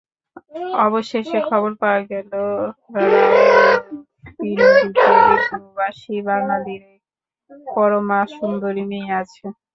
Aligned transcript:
অবশেষে 0.85 1.37
খবর 1.49 1.71
পাওয়া 1.81 2.01
গেল, 2.11 2.31
রাওলপিণ্ডিতে 2.95 4.59
এক 5.27 5.41
প্রবাসী 5.49 6.15
বাঙালির 6.27 6.83
এক 6.91 7.01
পরমাসুন্দরী 7.67 8.83
মেয়ে 8.91 9.11
আছে। 9.21 9.43